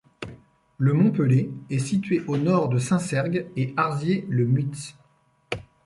[0.79, 4.95] Le mont Pelé est situé au nord de Saint-Cergue et Arzier-Le Muids.